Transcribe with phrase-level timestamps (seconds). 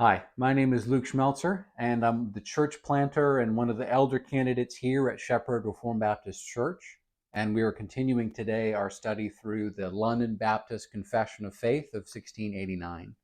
[0.00, 3.88] Hi, my name is Luke Schmeltzer, and I'm the church planter and one of the
[3.88, 6.98] elder candidates here at Shepherd Reformed Baptist Church.
[7.32, 12.08] And we are continuing today our study through the London Baptist Confession of Faith of
[12.08, 13.14] 1689,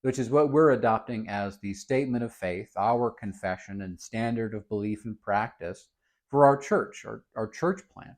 [0.00, 4.66] which is what we're adopting as the statement of faith, our confession and standard of
[4.70, 5.88] belief and practice
[6.30, 8.16] for our church, our, our church plant.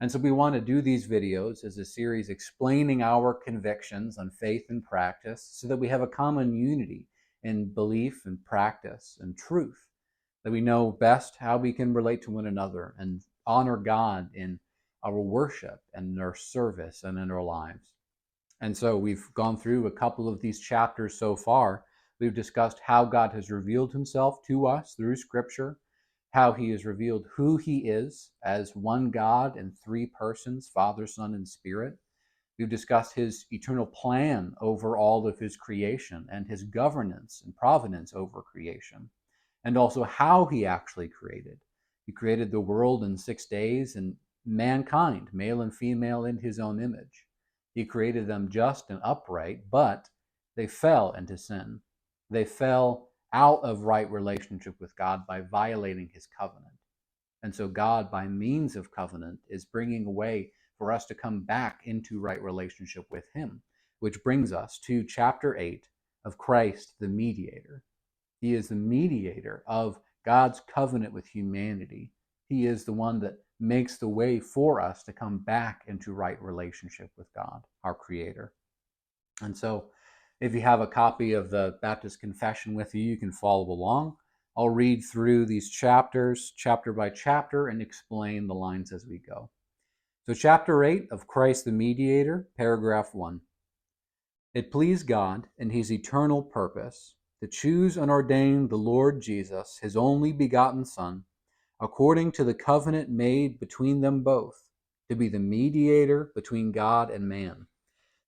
[0.00, 4.30] And so we want to do these videos as a series explaining our convictions on
[4.30, 7.06] faith and practice so that we have a common unity
[7.42, 9.88] in belief and practice and truth,
[10.44, 14.58] that we know best how we can relate to one another and honor God in
[15.02, 17.92] our worship and in our service and in our lives.
[18.60, 21.84] And so we've gone through a couple of these chapters so far.
[22.18, 25.78] We've discussed how God has revealed himself to us through Scripture,
[26.30, 31.34] how he has revealed who he is as one God in three persons Father, Son,
[31.34, 31.98] and Spirit
[32.58, 38.14] We've discussed his eternal plan over all of his creation and his governance and providence
[38.14, 39.10] over creation,
[39.64, 41.58] and also how he actually created.
[42.06, 46.80] He created the world in six days and mankind, male and female, in his own
[46.82, 47.26] image.
[47.74, 50.08] He created them just and upright, but
[50.56, 51.80] they fell into sin.
[52.30, 56.72] They fell out of right relationship with God by violating his covenant.
[57.42, 61.80] And so, God, by means of covenant, is bringing away for us to come back
[61.84, 63.62] into right relationship with Him,
[64.00, 65.86] which brings us to chapter 8
[66.24, 67.82] of Christ the mediator.
[68.40, 72.10] He is the mediator of God's covenant with humanity.
[72.48, 76.40] He is the one that makes the way for us to come back into right
[76.42, 78.52] relationship with God, our Creator.
[79.40, 79.86] And so,
[80.40, 84.16] if you have a copy of the Baptist Confession with you, you can follow along.
[84.56, 89.50] I'll read through these chapters, chapter by chapter, and explain the lines as we go.
[90.28, 93.42] So, chapter 8 of Christ the Mediator, paragraph 1.
[94.54, 99.96] It pleased God, in his eternal purpose, to choose and ordain the Lord Jesus, his
[99.96, 101.22] only begotten Son,
[101.80, 104.64] according to the covenant made between them both,
[105.08, 107.68] to be the mediator between God and man,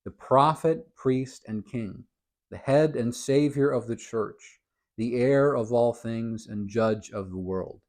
[0.04, 2.04] the prophet, priest, and king,
[2.48, 4.60] the head and savior of the church,
[4.96, 7.80] the heir of all things, and judge of the world,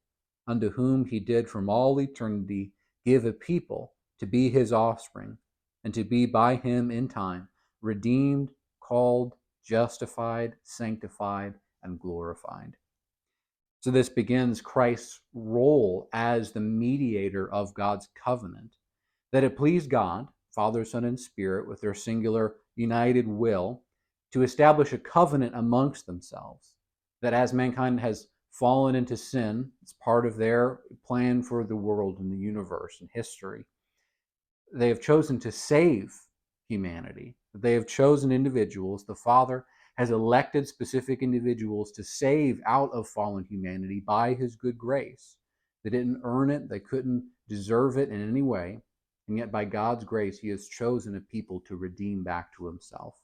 [0.47, 2.71] unto whom he did from all eternity
[3.05, 5.37] give a people to be his offspring,
[5.83, 7.47] and to be by him in time
[7.81, 8.49] redeemed,
[8.79, 11.53] called, justified, sanctified,
[11.83, 12.75] and glorified.
[13.81, 18.75] So this begins Christ's role as the mediator of God's covenant,
[19.31, 23.83] that it pleased God, Father, Son, and Spirit, with their singular united will,
[24.33, 26.73] to establish a covenant amongst themselves,
[27.21, 32.19] that as mankind has fallen into sin, it's part of their plan for the world
[32.19, 33.65] and the universe and history
[34.73, 36.13] they have chosen to save
[36.67, 37.35] humanity.
[37.53, 39.05] They have chosen individuals.
[39.05, 39.65] The Father
[39.97, 45.35] has elected specific individuals to save out of fallen humanity by his good grace.
[45.83, 48.81] They didn't earn it, they couldn't deserve it in any way.
[49.27, 53.15] And yet, by God's grace, he has chosen a people to redeem back to himself.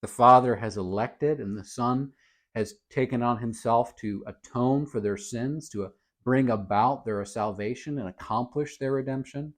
[0.00, 2.12] The Father has elected, and the Son
[2.54, 5.90] has taken on himself to atone for their sins, to
[6.24, 9.52] bring about their salvation and accomplish their redemption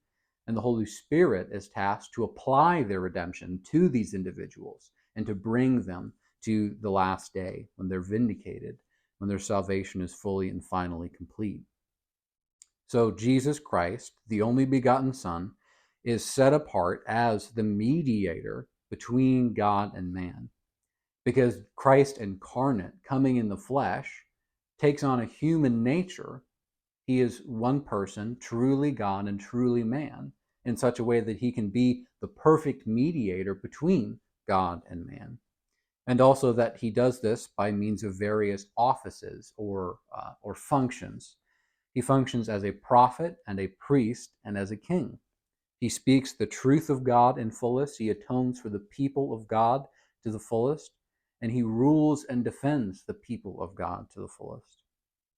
[0.49, 5.35] and the Holy Spirit is tasked to apply their redemption to these individuals and to
[5.35, 8.79] bring them to the last day when they're vindicated,
[9.19, 11.61] when their salvation is fully and finally complete.
[12.87, 15.51] So, Jesus Christ, the only begotten Son,
[16.03, 20.49] is set apart as the mediator between God and man.
[21.27, 24.25] Because Christ incarnate, coming in the flesh,
[24.81, 26.43] takes on a human nature.
[27.05, 30.33] He is one person, truly God and truly man
[30.69, 35.39] in such a way that he can be the perfect mediator between God and man.
[36.07, 41.37] And also that he does this by means of various offices or, uh, or functions.
[41.95, 45.19] He functions as a prophet and a priest and as a king.
[45.81, 47.99] He speaks the truth of God in fullest.
[47.99, 49.87] He atones for the people of God
[50.25, 50.91] to the fullest.
[51.41, 54.83] And he rules and defends the people of God to the fullest.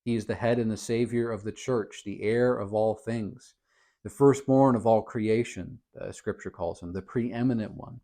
[0.04, 3.54] He is the head and the savior of the church, the heir of all things
[4.02, 8.00] the firstborn of all creation, the scripture calls him, the preeminent one.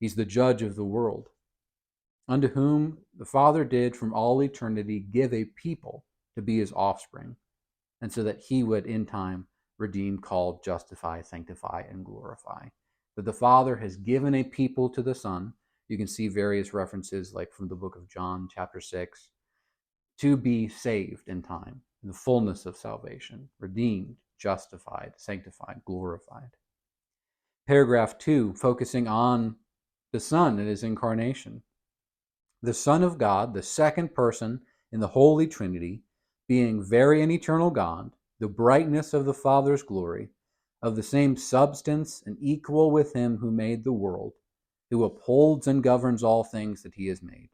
[0.00, 1.28] He's the judge of the world,
[2.28, 6.04] unto whom the Father did from all eternity give a people
[6.34, 7.36] to be his offspring,
[8.00, 9.46] and so that he would in time
[9.78, 12.66] redeem, call, justify, sanctify, and glorify.
[13.16, 15.52] That the Father has given a people to the Son.
[15.88, 19.30] You can see various references, like from the book of John, chapter 6,
[20.18, 26.50] to be saved in time, in the fullness of salvation, redeemed, justified, sanctified, glorified.
[27.66, 29.56] Paragraph two, focusing on
[30.12, 31.62] the Son and his incarnation.
[32.62, 34.60] the Son of God, the second person
[34.92, 36.02] in the Holy Trinity,
[36.48, 40.28] being very and eternal God, the brightness of the Father's glory,
[40.82, 44.32] of the same substance and equal with him who made the world,
[44.90, 47.50] who upholds and governs all things that he has made,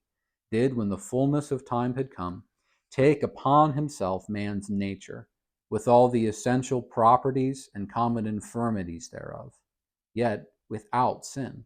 [0.51, 2.45] did, when the fullness of time had come,
[2.91, 5.29] take upon himself man's nature,
[5.75, 9.53] with all the essential properties and common infirmities thereof,
[10.15, 11.65] yet without sin,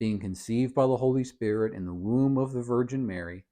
[0.00, 3.44] being conceived by the Holy Spirit in the womb of the Virgin Mary,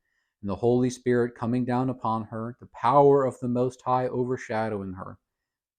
[0.42, 4.94] and the Holy Spirit coming down upon her, the power of the Most High overshadowing
[4.94, 5.16] her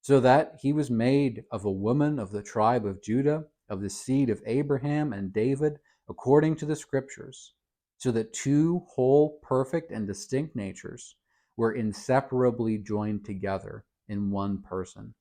[0.01, 3.89] so that he was made of a woman of the tribe of Judah, of the
[3.89, 7.53] seed of Abraham and David, according to the Scriptures,
[7.97, 11.17] so that two whole, perfect, and distinct natures
[11.57, 15.13] were inseparably joined together in one person,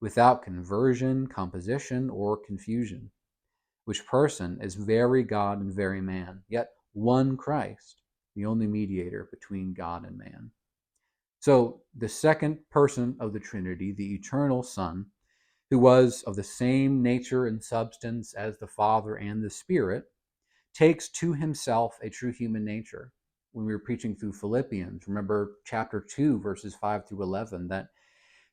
[0.00, 3.10] without conversion, composition, or confusion.
[3.84, 8.02] Which person is very God and very man, yet one Christ,
[8.34, 10.52] the only mediator between God and man.
[11.40, 15.06] So, the second person of the Trinity, the eternal Son,
[15.70, 20.04] who was of the same nature and substance as the Father and the Spirit,
[20.74, 23.12] takes to himself a true human nature.
[23.52, 27.88] When we were preaching through Philippians, remember chapter 2, verses 5 through 11, that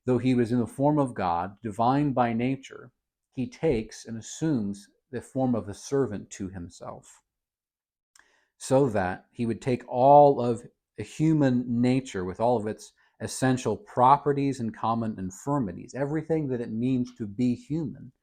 [0.08, 2.92] though he was in the form of God, divine by nature,
[3.34, 7.22] he takes and assumes the form of a servant to himself,
[8.58, 10.64] so that he would take all of
[10.98, 17.14] human nature with all of its essential properties and common infirmities, everything that it means
[17.18, 18.14] to be human,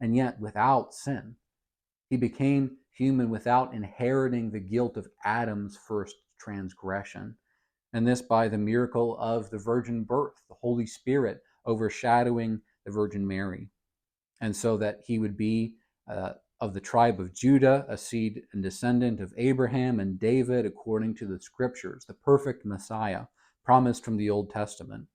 [0.00, 1.36] and yet without sin.
[2.08, 7.36] He became human without inheriting the guilt of Adam's first transgression,
[7.94, 13.26] and this by the miracle of the virgin birth, the Holy Spirit overshadowing the Virgin
[13.26, 13.70] Mary,
[14.40, 15.76] and so that he would be
[16.10, 21.14] uh, of the tribe of Judah, a seed and descendant of Abraham and David according
[21.16, 23.26] to the scriptures, the perfect Messiah
[23.64, 25.06] promised from the Old Testament,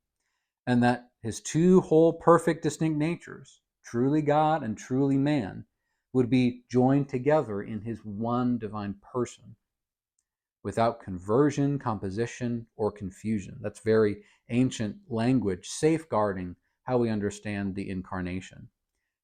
[0.66, 5.66] and that his two whole perfect distinct natures, truly God and truly man,
[6.14, 9.58] would be joined together in his one divine person
[10.64, 13.58] without conversion, composition, or confusion.
[13.62, 18.68] That's very ancient language, safeguarding how we understand the incarnation.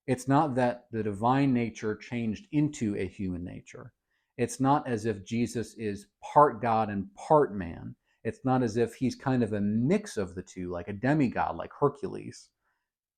[0.07, 3.93] It's not that the divine nature changed into a human nature.
[4.37, 7.95] It's not as if Jesus is part God and part man.
[8.23, 11.55] It's not as if he's kind of a mix of the two, like a demigod,
[11.55, 12.49] like Hercules.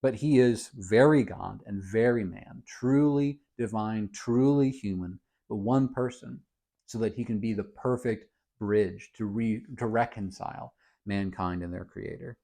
[0.02, 5.20] But he is very God and very man, truly divine, truly human,
[5.50, 6.42] but one person,
[6.88, 10.74] so that he can be the perfect bridge to, re- to reconcile
[11.06, 12.38] mankind and their Creator.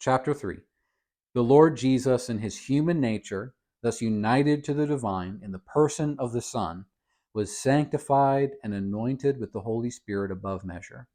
[0.00, 0.58] Chapter 3
[1.36, 6.16] the Lord Jesus, in his human nature, thus united to the divine in the person
[6.18, 6.86] of the Son,
[7.34, 11.08] was sanctified and anointed with the Holy Spirit above measure,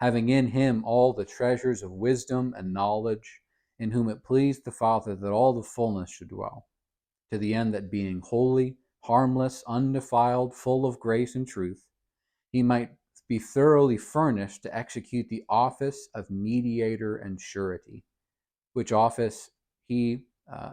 [0.00, 3.42] having in him all the treasures of wisdom and knowledge,
[3.78, 6.66] in whom it pleased the Father that all the fullness should dwell,
[7.30, 11.84] to the end that being holy, harmless, undefiled, full of grace and truth,
[12.50, 12.90] he might
[13.28, 18.04] be thoroughly furnished to execute the office of mediator and surety,
[18.72, 19.50] which office
[19.86, 20.72] he uh,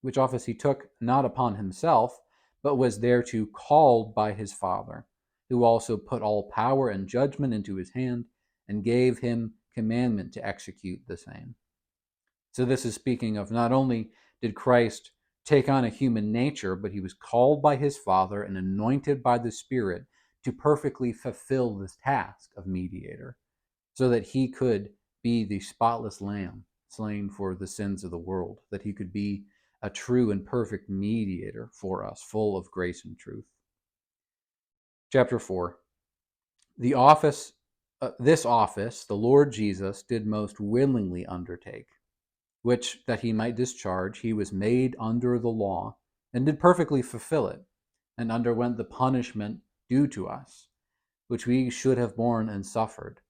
[0.00, 2.18] which office he took not upon himself,
[2.62, 5.06] but was thereto called by his Father,
[5.48, 8.24] who also put all power and judgment into his hand,
[8.68, 11.54] and gave him commandment to execute the same.
[12.52, 14.10] So, this is speaking of not only
[14.40, 15.10] did Christ
[15.46, 19.38] take on a human nature, but he was called by his Father and anointed by
[19.38, 20.04] the Spirit
[20.44, 23.36] to perfectly fulfill this task of mediator,
[23.94, 24.90] so that he could
[25.22, 29.44] be the spotless lamb slain for the sins of the world, that he could be
[29.82, 33.44] a true and perfect mediator for us, full of grace and truth.
[35.12, 35.78] Chapter 4
[36.78, 37.52] The office,
[38.00, 41.86] uh, this office, the Lord Jesus did most willingly undertake,
[42.66, 45.96] which that he might discharge, he was made under the law,
[46.34, 47.62] and did perfectly fulfill it,
[48.18, 50.66] and underwent the punishment due to us,
[51.28, 53.20] which we should have borne and suffered,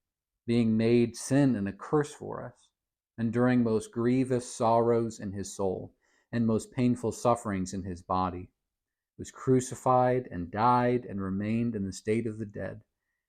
[0.46, 2.70] being made sin and a curse for us
[3.18, 5.92] enduring most grievous sorrows in his soul
[6.32, 8.48] and most painful sufferings in his body,
[9.18, 12.80] was crucified and died and remained in the state of the dead,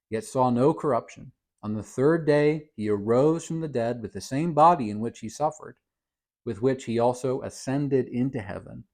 [0.10, 1.34] yet saw no corruption.
[1.62, 5.20] On the third day he arose from the dead with the same body in which
[5.20, 5.76] he suffered,
[6.48, 8.86] with which he also ascended into heaven,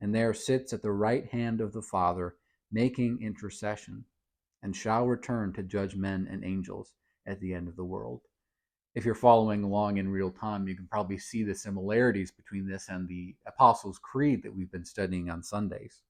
[0.00, 2.36] and there sits at the right hand of the Father,
[2.72, 4.06] making intercession,
[4.62, 6.94] and shall return to judge men and angels
[7.26, 8.22] at the end of the world
[8.94, 12.88] if you're following along in real time, you can probably see the similarities between this
[12.88, 16.02] and the Apostles' Creed that we've been studying on Sundays.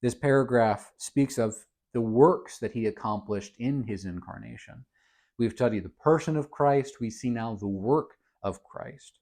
[0.00, 1.54] This paragraph speaks of
[1.92, 4.84] the works that he accomplished in his incarnation.
[5.38, 8.12] We've studied the person of Christ, we see now the work
[8.42, 9.18] of Christ.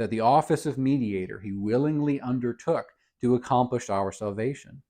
[0.00, 2.86] That the office of mediator he willingly undertook
[3.20, 4.80] to accomplish our salvation.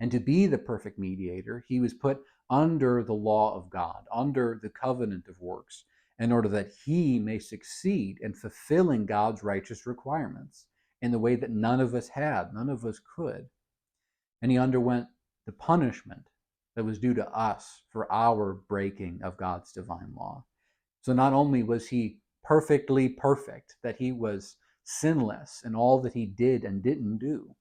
[0.00, 2.18] And to be the perfect mediator, he was put
[2.50, 5.84] under the law of God, under the covenant of works,
[6.18, 10.66] in order that he may succeed in fulfilling God's righteous requirements
[11.00, 13.46] in the way that none of us had, none of us could.
[14.42, 15.06] And he underwent
[15.46, 16.26] the punishment
[16.74, 20.44] that was due to us for our breaking of God's divine law.
[21.02, 26.26] So not only was he perfectly perfect, that he was sinless in all that he
[26.26, 27.54] did and didn't do,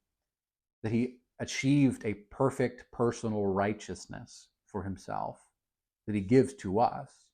[0.84, 5.46] that he achieved a perfect personal righteousness for himself
[6.06, 7.26] that he gives to us,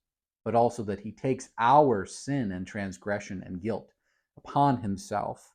[0.46, 3.92] but also that he takes our sin and transgression and guilt
[4.38, 5.54] upon himself,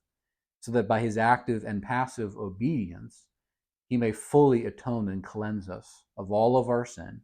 [0.61, 3.27] so that by his active and passive obedience,
[3.89, 7.21] he may fully atone and cleanse us of all of our sin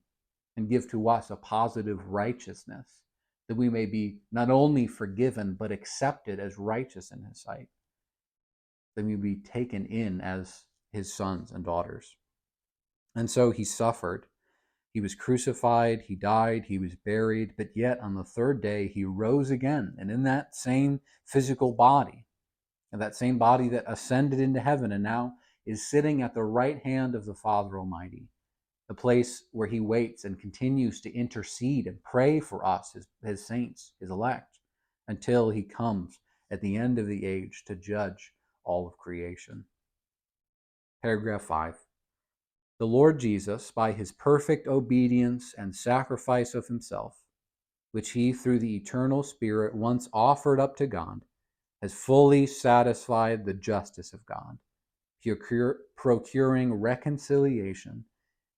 [0.56, 3.01] and give to us a positive righteousness,
[3.52, 7.68] that we may be not only forgiven, but accepted as righteous in his sight,
[8.96, 12.16] that we be taken in as his sons and daughters.
[13.14, 14.24] And so he suffered.
[14.90, 19.04] He was crucified, he died, he was buried, but yet on the third day he
[19.04, 19.96] rose again.
[19.98, 22.24] And in that same physical body,
[22.90, 25.34] and that same body that ascended into heaven and now
[25.66, 28.30] is sitting at the right hand of the Father Almighty,
[28.92, 33.46] the place where he waits and continues to intercede and pray for us, his, his
[33.46, 34.58] saints, his elect,
[35.08, 36.18] until he comes
[36.50, 38.34] at the end of the age to judge
[38.64, 39.64] all of creation.
[41.00, 41.78] Paragraph 5.
[42.78, 47.16] The Lord Jesus, by his perfect obedience and sacrifice of himself,
[47.92, 51.22] which he through the eternal Spirit once offered up to God,
[51.80, 54.58] has fully satisfied the justice of God,
[55.96, 58.04] procuring reconciliation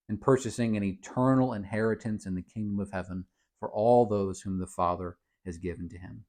[0.07, 3.25] and purchasing an eternal inheritance in the kingdom of heaven
[3.59, 6.25] for all those whom the Father has given to him.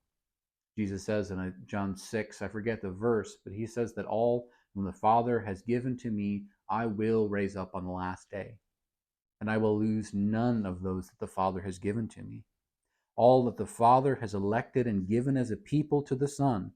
[0.79, 4.49] Jesus says in uh, John 6, I forget the verse, but he says that all
[4.75, 8.59] whom the Father has given to me, I will raise up on the last day.
[9.41, 12.45] And I will lose none of those that the Father has given to me.
[13.17, 16.73] All that the Father has elected and given as a people to the Son,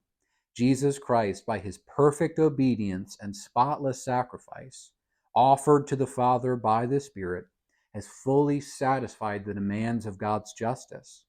[0.55, 4.91] Jesus Christ, by his perfect obedience and spotless sacrifice,
[5.35, 7.45] offered to the Father by the Spirit,
[7.93, 11.25] has fully satisfied the demands of God's justice.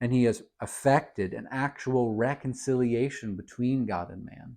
[0.00, 4.56] And he has effected an actual reconciliation between God and man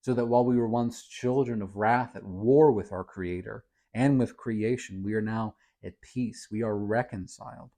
[0.00, 4.18] so that while we were once children of wrath at war with our Creator and
[4.18, 6.46] with creation, we are now at peace.
[6.50, 7.70] We are reconciled.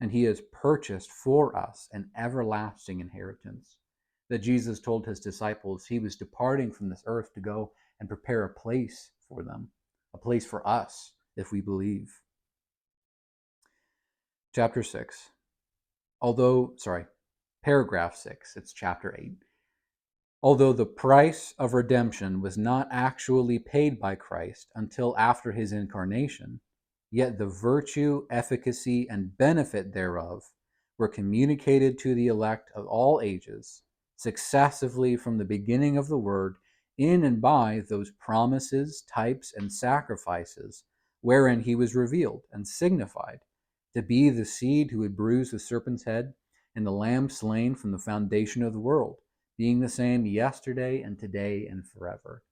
[0.00, 3.76] And He has purchased for us an everlasting inheritance.
[4.28, 7.70] That Jesus told His disciples He was departing from this earth to go
[8.00, 9.68] and prepare a place for them,
[10.14, 12.20] a place for us if we believe.
[14.54, 15.30] Chapter 6.
[16.20, 17.06] Although, sorry,
[17.64, 19.32] paragraph 6, it's chapter 8.
[20.42, 26.60] Although the price of redemption was not actually paid by Christ until after his incarnation,
[27.10, 30.42] yet the virtue, efficacy, and benefit thereof
[30.98, 33.82] were communicated to the elect of all ages,
[34.16, 36.56] successively from the beginning of the word,
[36.98, 40.84] in and by those promises, types, and sacrifices
[41.20, 43.40] wherein he was revealed and signified
[43.94, 46.34] to be the seed who would bruise the serpent's head
[46.74, 49.16] and the lamb slain from the foundation of the world
[49.58, 52.42] being the same yesterday and today and forever.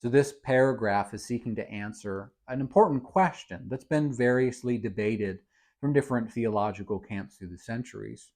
[0.00, 5.40] So, this paragraph is seeking to answer an important question that's been variously debated
[5.80, 8.30] from different theological camps through the centuries.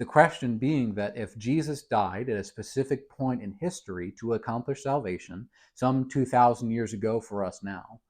[0.00, 4.82] The question being that if Jesus died at a specific point in history to accomplish
[4.82, 8.00] salvation, some 2,000 years ago for us now,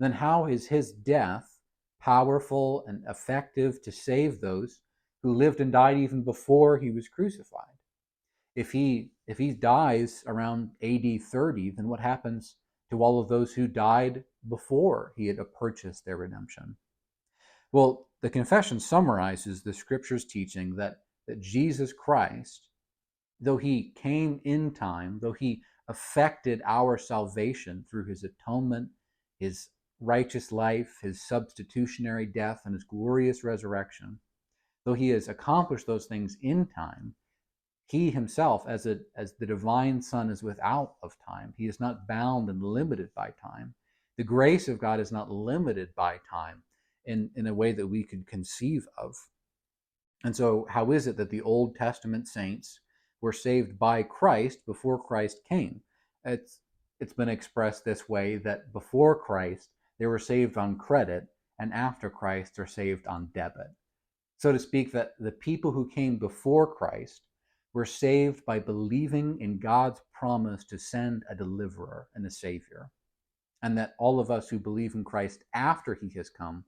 [0.00, 1.58] then how is his death
[2.00, 4.80] powerful and effective to save those
[5.22, 7.74] who lived and died even before he was crucified?
[8.54, 12.56] if he if he dies around AD 30, then what happens
[12.90, 16.76] to all of those who died before he had purchased their redemption?
[17.72, 22.68] Well, the confession summarizes the scripture's teaching that, that Jesus Christ,
[23.40, 28.88] though he came in time, though he affected our salvation through his atonement,
[29.38, 29.68] his
[30.00, 34.18] righteous life, his substitutionary death, and his glorious resurrection,
[34.84, 37.14] though he has accomplished those things in time,
[37.86, 41.52] he himself, as, a, as the divine Son, is without of time.
[41.56, 43.74] He is not bound and limited by time.
[44.16, 46.62] The grace of God is not limited by time
[47.04, 49.14] in, in a way that we could conceive of.
[50.24, 52.80] And so, how is it that the Old Testament saints
[53.20, 55.82] were saved by Christ before Christ came?
[56.24, 56.60] It's,
[56.98, 61.26] it's been expressed this way that before Christ, they were saved on credit,
[61.58, 63.68] and after Christ, they're saved on debit.
[64.38, 67.22] So to speak, that the people who came before Christ
[67.74, 72.88] were saved by believing in God's promise to send a deliverer and a savior.
[73.62, 76.64] And that all of us who believe in Christ after he has come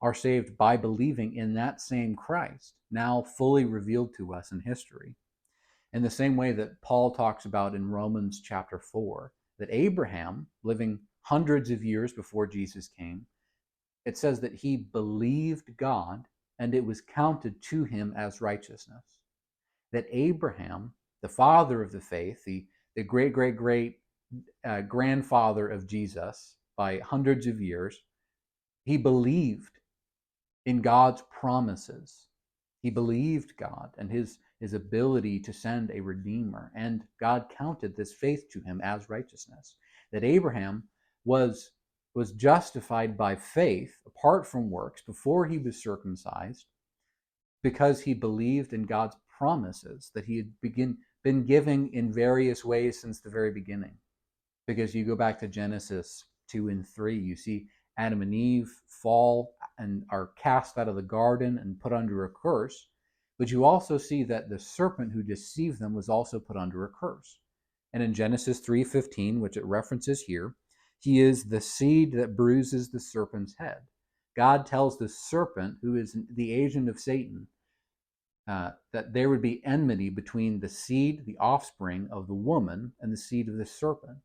[0.00, 5.14] are saved by believing in that same Christ, now fully revealed to us in history.
[5.92, 11.00] In the same way that Paul talks about in Romans chapter 4, that Abraham, living
[11.22, 13.26] hundreds of years before Jesus came,
[14.04, 16.26] it says that he believed God
[16.58, 19.04] and it was counted to him as righteousness.
[19.92, 23.98] That Abraham, the father of the faith, the, the great, great, great
[24.64, 28.00] uh, grandfather of Jesus by hundreds of years,
[28.84, 29.77] he believed
[30.68, 32.26] in God's promises.
[32.82, 38.12] He believed God and his, his ability to send a redeemer, and God counted this
[38.12, 39.76] faith to him as righteousness.
[40.12, 40.84] That Abraham
[41.24, 41.70] was
[42.14, 46.66] was justified by faith apart from works before he was circumcised
[47.62, 53.00] because he believed in God's promises that he had begin, been giving in various ways
[53.00, 53.94] since the very beginning.
[54.66, 59.56] Because you go back to Genesis 2 and 3, you see Adam and Eve fall
[59.76, 62.88] and are cast out of the garden and put under a curse.
[63.38, 66.88] But you also see that the serpent who deceived them was also put under a
[66.88, 67.38] curse.
[67.92, 70.54] And in Genesis 3:15, which it references here,
[70.98, 73.86] he is the seed that bruises the serpent's head.
[74.36, 77.48] God tells the serpent, who is the agent of Satan,
[78.46, 83.12] uh, that there would be enmity between the seed, the offspring of the woman, and
[83.12, 84.18] the seed of the serpent,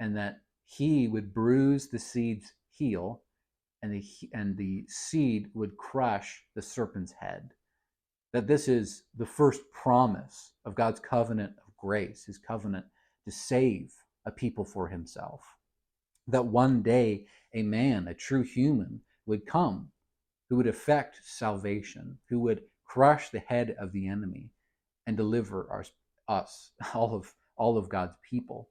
[0.00, 3.22] and that he would bruise the seed's heel,
[3.82, 7.50] and the, and the seed would crush the serpent's head.
[8.32, 12.86] That this is the first promise of God's covenant of grace, his covenant
[13.24, 13.92] to save
[14.26, 15.42] a people for himself
[16.28, 19.90] that one day a man, a true human, would come
[20.48, 24.50] who would effect salvation, who would crush the head of the enemy
[25.06, 25.84] and deliver our,
[26.28, 28.68] us, all of, all of God's people.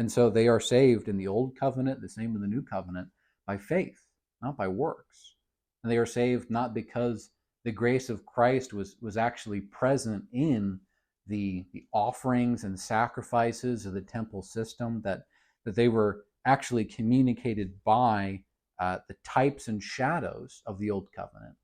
[0.00, 3.08] And so they are saved in the old covenant, the same in the new covenant,
[3.46, 4.00] by faith,
[4.40, 5.34] not by works.
[5.84, 7.28] And they are saved not because
[7.64, 10.80] the grace of Christ was, was actually present in
[11.26, 15.24] the, the offerings and sacrifices of the temple system, that,
[15.66, 18.40] that they were actually communicated by
[18.78, 21.56] uh, the types and shadows of the Old Covenant,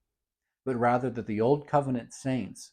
[0.66, 2.72] but rather that the Old Covenant saints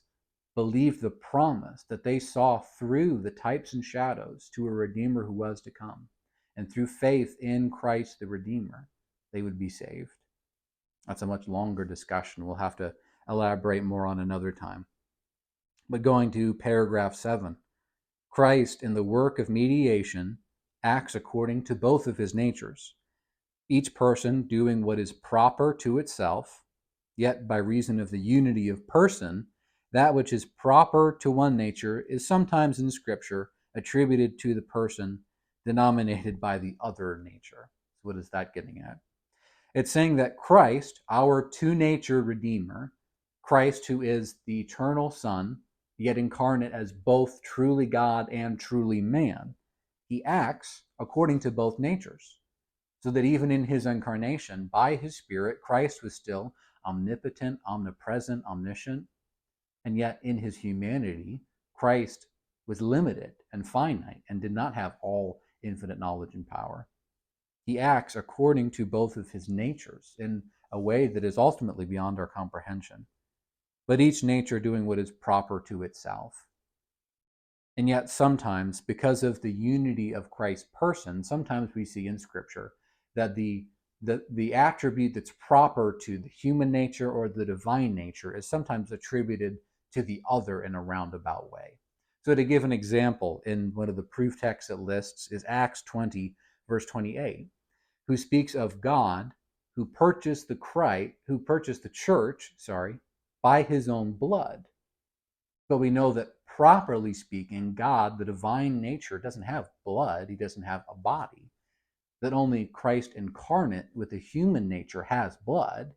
[0.55, 5.33] believed the promise that they saw through the types and shadows to a Redeemer who
[5.33, 6.07] was to come.
[6.55, 8.87] And through faith in Christ the Redeemer,
[9.31, 10.11] they would be saved.
[11.07, 12.45] That's a much longer discussion.
[12.45, 12.93] We'll have to
[13.27, 14.85] elaborate more on another time.
[15.89, 17.57] But going to paragraph 7
[18.29, 20.39] Christ in the work of mediation
[20.83, 22.95] acts according to both of his natures,
[23.69, 26.63] each person doing what is proper to itself,
[27.15, 29.47] yet by reason of the unity of person,
[29.93, 35.19] that which is proper to one nature is sometimes in Scripture attributed to the person
[35.65, 37.69] denominated by the other nature.
[38.01, 38.97] What is that getting at?
[39.73, 42.91] It's saying that Christ, our two nature Redeemer,
[43.41, 45.59] Christ, who is the eternal Son,
[45.97, 49.55] yet incarnate as both truly God and truly man,
[50.07, 52.39] he acts according to both natures.
[53.01, 56.53] So that even in his incarnation, by his Spirit, Christ was still
[56.85, 59.05] omnipotent, omnipresent, omniscient.
[59.85, 61.41] And yet in his humanity,
[61.73, 62.27] Christ
[62.67, 66.87] was limited and finite and did not have all infinite knowledge and power.
[67.65, 72.19] He acts according to both of his natures in a way that is ultimately beyond
[72.19, 73.05] our comprehension,
[73.87, 76.45] but each nature doing what is proper to itself.
[77.75, 82.73] And yet, sometimes, because of the unity of Christ's person, sometimes we see in Scripture
[83.15, 83.65] that the,
[84.01, 88.91] the, the attribute that's proper to the human nature or the divine nature is sometimes
[88.91, 89.57] attributed
[89.93, 91.77] to the other in a roundabout way.
[92.25, 95.81] So, to give an example, in one of the proof texts it lists is Acts
[95.83, 96.35] 20,
[96.69, 97.47] verse 28,
[98.07, 99.33] who speaks of God
[99.75, 102.99] who purchased the Christ, who purchased the church, sorry,
[103.41, 104.65] by his own blood.
[105.67, 110.63] But we know that properly speaking, God, the divine nature, doesn't have blood, he doesn't
[110.63, 111.49] have a body.
[112.21, 115.93] That only Christ incarnate with the human nature has blood,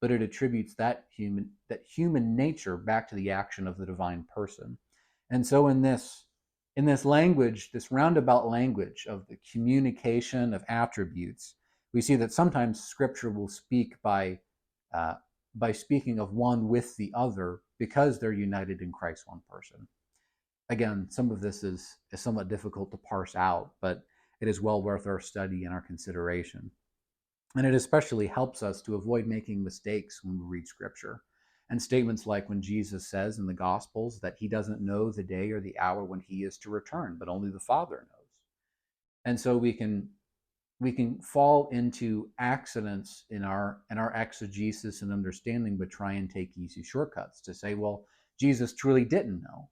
[0.00, 4.24] but it attributes that human that human nature back to the action of the divine
[4.34, 4.78] person.
[5.30, 6.26] And so in this
[6.76, 11.56] in this language, this roundabout language of the communication of attributes,
[11.92, 14.38] we see that sometimes Scripture will speak by
[14.94, 15.14] uh,
[15.54, 19.88] by speaking of one with the other because they're united in Christ, one person
[20.70, 24.02] again, some of this is, is somewhat difficult to parse out, but
[24.40, 26.70] it is well worth our study and our consideration.
[27.56, 31.22] And it especially helps us to avoid making mistakes when we read Scripture.
[31.68, 35.50] And statements like when Jesus says in the Gospels that he doesn't know the day
[35.50, 38.28] or the hour when he is to return, but only the Father knows.
[39.24, 40.08] And so we can
[40.80, 46.30] we can fall into accidents in our in our exegesis and understanding, but try and
[46.30, 48.06] take easy shortcuts to say, well,
[48.38, 49.68] Jesus truly didn't know.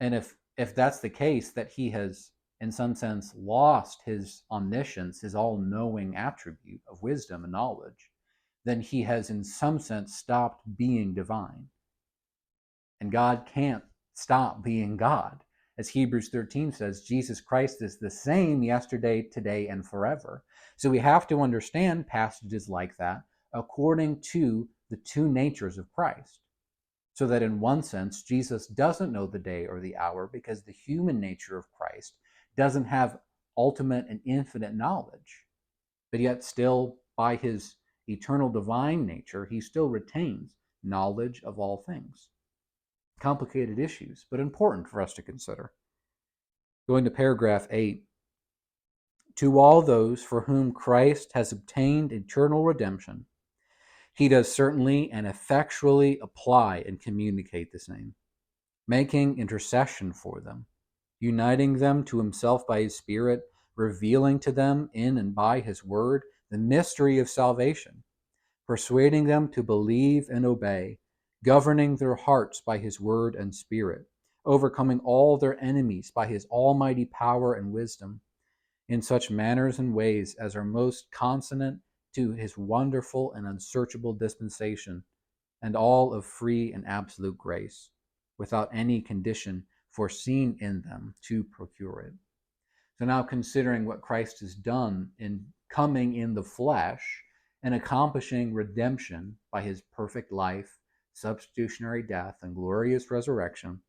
[0.00, 2.30] And if if that's the case, that he has
[2.62, 8.08] in some sense, lost his omniscience, his all knowing attribute of wisdom and knowledge,
[8.64, 11.66] then he has, in some sense, stopped being divine.
[13.00, 13.82] And God can't
[14.14, 15.42] stop being God.
[15.76, 20.44] As Hebrews 13 says, Jesus Christ is the same yesterday, today, and forever.
[20.76, 23.22] So we have to understand passages like that
[23.52, 26.38] according to the two natures of Christ.
[27.14, 30.70] So that in one sense, Jesus doesn't know the day or the hour because the
[30.70, 32.14] human nature of Christ
[32.56, 33.18] doesn't have
[33.56, 35.44] ultimate and infinite knowledge,
[36.10, 37.76] but yet still by his
[38.08, 42.28] eternal divine nature, he still retains knowledge of all things.
[43.20, 45.72] Complicated issues, but important for us to consider.
[46.88, 48.02] Going to paragraph 8
[49.36, 53.26] To all those for whom Christ has obtained eternal redemption,
[54.14, 58.14] he does certainly and effectually apply and communicate the same,
[58.86, 60.66] making intercession for them
[61.22, 63.42] uniting them to himself by his Spirit,
[63.76, 68.02] revealing to them in and by his word the mystery of salvation,
[68.66, 70.98] persuading them to believe and obey,
[71.44, 74.04] governing their hearts by his word and Spirit,
[74.44, 78.20] overcoming all their enemies by his almighty power and wisdom,
[78.88, 81.78] in such manners and ways as are most consonant
[82.12, 85.04] to his wonderful and unsearchable dispensation,
[85.62, 87.90] and all of free and absolute grace,
[88.38, 92.12] without any condition foreseen in them to procure it.
[92.98, 97.22] So now considering what Christ has done in coming in the flesh
[97.62, 100.78] and accomplishing redemption by his perfect life,
[101.12, 103.80] substitutionary death, and glorious resurrection,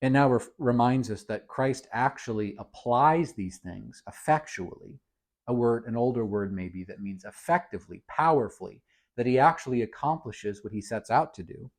[0.00, 5.00] it now re- reminds us that Christ actually applies these things effectually.
[5.46, 8.82] A word, an older word maybe that means effectively, powerfully,
[9.16, 11.70] that he actually accomplishes what he sets out to do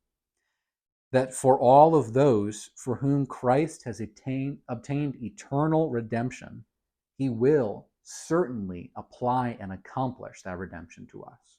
[1.12, 4.58] that for all of those for whom Christ has obtained
[5.22, 6.64] eternal redemption,
[7.16, 11.58] he will certainly apply and accomplish that redemption to us.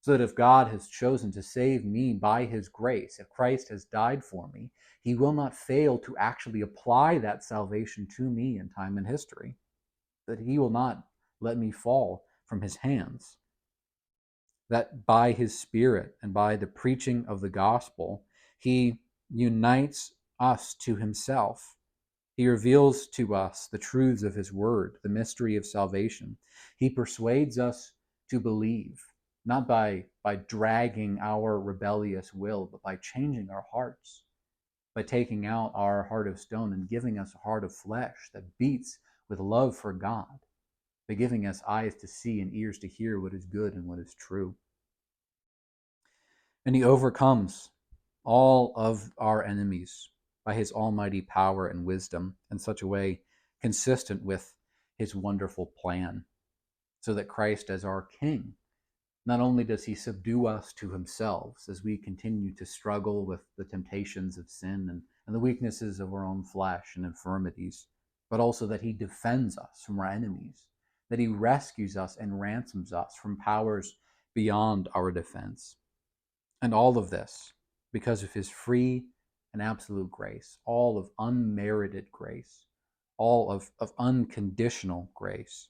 [0.00, 3.86] So that if God has chosen to save me by his grace, if Christ has
[3.86, 4.70] died for me,
[5.02, 9.56] he will not fail to actually apply that salvation to me in time and history,
[10.26, 11.04] that he will not
[11.40, 13.38] let me fall from his hands.
[14.68, 18.24] That by his Spirit and by the preaching of the gospel,
[18.64, 18.96] he
[19.28, 21.76] unites us to himself.
[22.34, 26.38] He reveals to us the truths of his word, the mystery of salvation.
[26.78, 27.92] He persuades us
[28.30, 28.98] to believe,
[29.44, 34.22] not by, by dragging our rebellious will, but by changing our hearts,
[34.94, 38.58] by taking out our heart of stone and giving us a heart of flesh that
[38.58, 38.98] beats
[39.28, 40.38] with love for God,
[41.06, 43.98] by giving us eyes to see and ears to hear what is good and what
[43.98, 44.54] is true.
[46.64, 47.68] And he overcomes
[48.24, 50.08] all of our enemies
[50.44, 53.20] by his almighty power and wisdom in such a way
[53.60, 54.54] consistent with
[54.98, 56.24] his wonderful plan,
[57.00, 58.54] so that Christ, as our King,
[59.26, 63.64] not only does he subdue us to himself as we continue to struggle with the
[63.64, 67.86] temptations of sin and, and the weaknesses of our own flesh and infirmities,
[68.30, 70.64] but also that he defends us from our enemies,
[71.08, 73.96] that he rescues us and ransoms us from powers
[74.34, 75.76] beyond our defense.
[76.60, 77.52] And all of this
[77.94, 79.04] because of his free
[79.52, 82.66] and absolute grace, all of unmerited grace,
[83.16, 85.68] all of, of unconditional grace.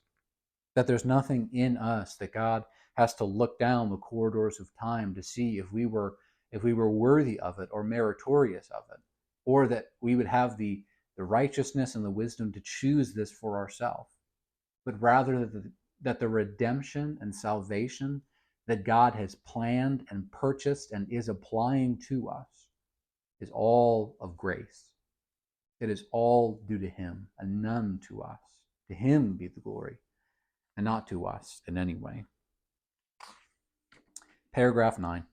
[0.74, 5.14] That there's nothing in us that God has to look down the corridors of time
[5.14, 6.16] to see if we were
[6.50, 9.00] if we were worthy of it or meritorious of it,
[9.44, 10.84] or that we would have the,
[11.16, 14.12] the righteousness and the wisdom to choose this for ourselves,
[14.86, 18.22] but rather that the, that the redemption and salvation
[18.66, 22.46] that God has planned and purchased and is applying to us
[23.40, 24.90] is all of grace.
[25.80, 28.38] It is all due to Him and none to us.
[28.88, 29.96] To Him be the glory
[30.76, 32.24] and not to us in any way.
[34.52, 35.24] Paragraph 9.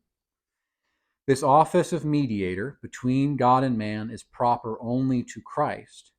[1.27, 6.11] This office of mediator between God and man is proper only to Christ,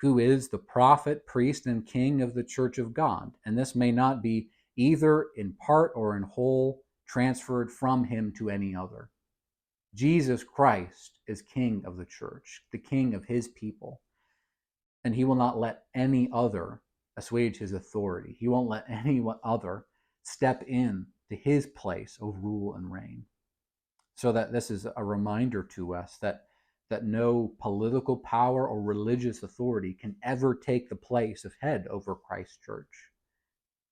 [0.00, 3.32] who is the prophet, priest, and king of the church of God.
[3.46, 8.48] And this may not be either in part or in whole, transferred from him to
[8.48, 9.10] any other.
[9.94, 14.00] Jesus Christ is King of the church, the King of his people,
[15.04, 16.80] and he will not let any other
[17.16, 18.36] assuage his authority.
[18.38, 19.86] He won't let any other
[20.22, 23.24] step in to his place of rule and reign.
[24.14, 26.44] So that this is a reminder to us that
[26.90, 32.14] that no political power or religious authority can ever take the place of head over
[32.14, 32.88] Christ's church.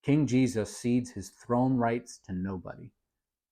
[0.06, 2.92] King Jesus cedes his throne rights to nobody.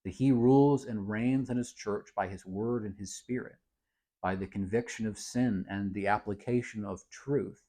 [0.04, 3.56] That he rules and reigns in his church by his word and his spirit,
[4.22, 7.60] by the conviction of sin and the application of truth.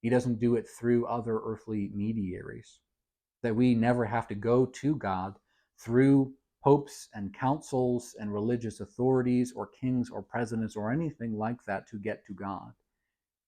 [0.00, 2.78] He doesn't do it through other earthly mediaries.
[3.42, 5.34] That we never have to go to God
[5.76, 11.88] through popes and councils and religious authorities or kings or presidents or anything like that
[11.88, 12.74] to get to God.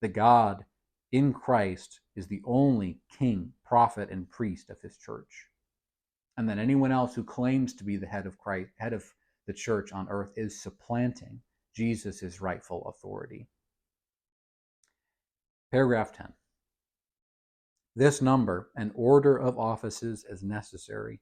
[0.01, 0.64] The God
[1.12, 5.46] in Christ is the only king, prophet, and priest of his church.
[6.37, 9.05] And that anyone else who claims to be the head of Christ, head of
[9.46, 11.40] the church on earth is supplanting
[11.75, 13.48] Jesus' rightful authority.
[15.70, 16.33] Paragraph 10.
[17.94, 21.20] This number and order of offices is necessary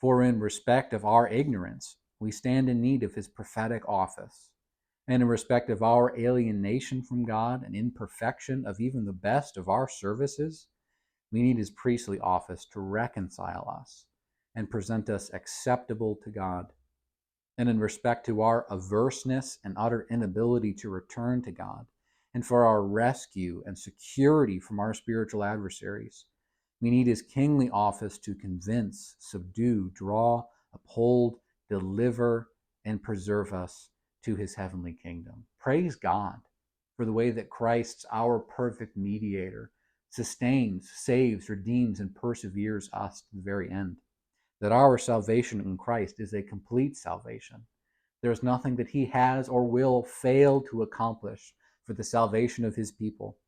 [0.00, 4.50] for in respect of our ignorance, we stand in need of his prophetic office.
[5.10, 9.66] And in respect of our alienation from God and imperfection of even the best of
[9.66, 10.66] our services,
[11.32, 14.04] we need his priestly office to reconcile us
[14.54, 16.66] and present us acceptable to God.
[17.56, 21.86] And in respect to our averseness and utter inability to return to God,
[22.34, 26.26] and for our rescue and security from our spiritual adversaries,
[26.82, 30.44] we need his kingly office to convince, subdue, draw,
[30.74, 31.38] uphold,
[31.70, 32.50] deliver,
[32.84, 33.88] and preserve us
[34.24, 35.44] to his heavenly kingdom.
[35.58, 36.36] Praise God
[36.96, 39.70] for the way that Christ, our perfect mediator
[40.10, 43.96] sustains, saves, redeems, and perseveres us to the very end.
[44.60, 47.66] That our salvation in Christ is a complete salvation.
[48.22, 51.52] There is nothing that he has or will fail to accomplish
[51.84, 53.38] for the salvation of his people.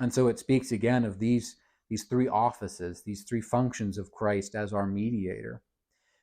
[0.00, 1.56] And so it speaks again of these
[1.88, 5.62] these three offices, these three functions of Christ as our mediator.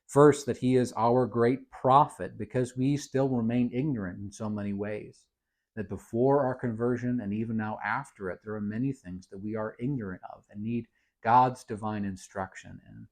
[0.06, 4.72] First, that he is our great prophet because we still remain ignorant in so many
[4.72, 5.24] ways.
[5.74, 9.56] That before our conversion and even now after it, there are many things that we
[9.56, 10.86] are ignorant of and need
[11.22, 13.08] God's divine instruction in.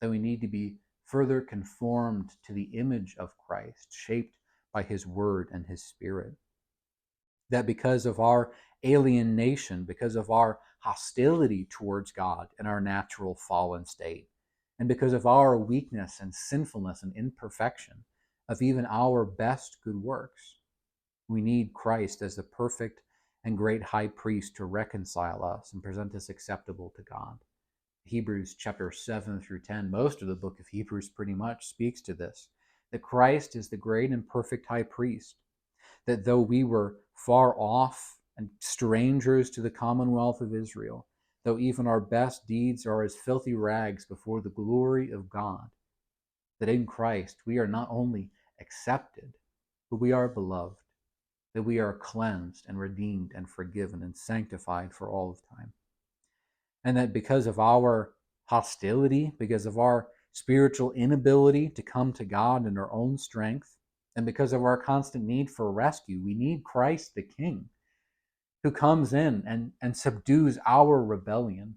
[0.00, 4.36] That we need to be further conformed to the image of Christ, shaped
[4.72, 6.34] by his word and his spirit.
[7.50, 8.52] That because of our
[8.84, 14.28] alienation, because of our hostility towards God in our natural fallen state,
[14.78, 18.04] and because of our weakness and sinfulness and imperfection
[18.48, 20.56] of even our best good works.
[21.28, 23.00] We need Christ as the perfect
[23.44, 27.38] and great high priest to reconcile us and present us acceptable to God.
[28.04, 32.14] Hebrews chapter 7 through 10, most of the book of Hebrews pretty much speaks to
[32.14, 32.48] this
[32.92, 35.34] that Christ is the great and perfect high priest,
[36.06, 41.06] that though we were far off and strangers to the commonwealth of Israel,
[41.46, 45.70] though even our best deeds are as filthy rags before the glory of God,
[46.58, 48.30] that in Christ we are not only
[48.60, 49.32] accepted,
[49.88, 50.74] but we are beloved,
[51.54, 55.72] that we are cleansed and redeemed and forgiven and sanctified for all of time.
[56.82, 58.14] And that because of our
[58.46, 63.76] hostility, because of our spiritual inability to come to God in our own strength,
[64.16, 67.66] and because of our constant need for rescue, we need Christ the King
[68.62, 71.76] who comes in and, and subdues our rebellion.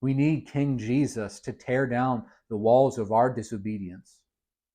[0.00, 4.20] We need King Jesus to tear down the walls of our disobedience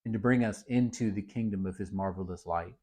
[0.05, 2.75] and to bring us into the kingdom of his marvelous light.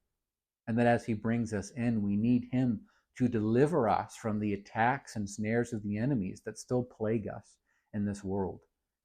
[0.67, 2.81] And that as he brings us in, we need him
[3.19, 7.57] to deliver us from the attacks and snares of the enemies that still plague us
[7.93, 8.61] in this world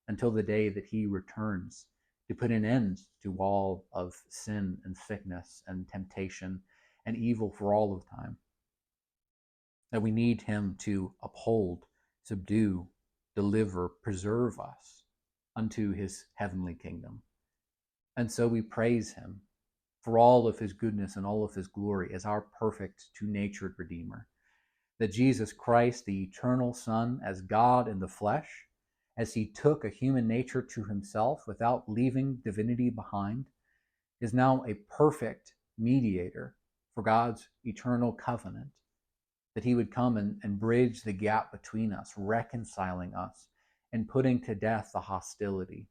[0.07, 1.85] until the day that he returns
[2.27, 6.61] to put an end to all of sin and sickness and temptation
[7.05, 8.37] and evil for all of time
[9.95, 11.85] that we need him to uphold,
[12.21, 12.85] subdue,
[13.33, 15.03] deliver, preserve us
[15.55, 17.21] unto his heavenly kingdom.
[18.17, 19.39] And so we praise him
[20.01, 23.75] for all of his goodness and all of his glory as our perfect, two natured
[23.77, 24.27] Redeemer.
[24.99, 28.49] That Jesus Christ, the eternal Son, as God in the flesh,
[29.17, 33.45] as he took a human nature to himself without leaving divinity behind,
[34.19, 36.57] is now a perfect mediator
[36.93, 38.67] for God's eternal covenant
[39.55, 43.47] that he would come and, and bridge the gap between us, reconciling us,
[43.93, 45.87] and putting to death the hostility,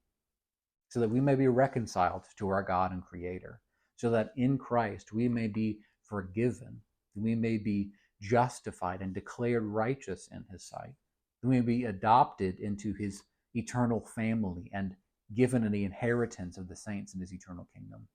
[0.88, 3.60] so that we may be reconciled to our God and Creator,
[3.96, 6.80] so that in Christ we may be forgiven,
[7.14, 10.94] we may be justified and declared righteous in his sight,
[11.42, 13.22] we may be adopted into his
[13.54, 14.94] eternal family and
[15.34, 18.06] given the inheritance of the saints in his eternal kingdom.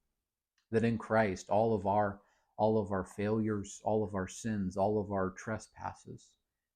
[0.71, 2.19] That in Christ all of our
[2.59, 6.27] all of our failures, all of our sins, all of our trespasses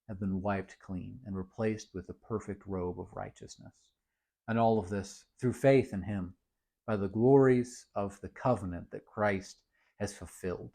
[0.08, 3.74] have been wiped clean and replaced with the perfect robe of righteousness.
[4.48, 6.34] And all of this through faith in Him,
[6.86, 9.58] by the glories of the covenant that Christ
[10.00, 10.72] has fulfilled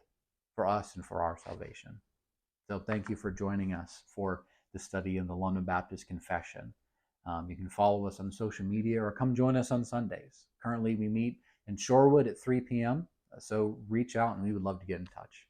[0.53, 1.99] for us and for our salvation.
[2.67, 4.43] So thank you for joining us for
[4.73, 6.71] the study in the London Baptist Confession.
[7.25, 10.45] Um, you can follow us on social media or come join us on Sundays.
[10.61, 13.07] Currently, we meet in Shorewood at 3 p.m.
[13.37, 15.48] So reach out and we would love to get in touch.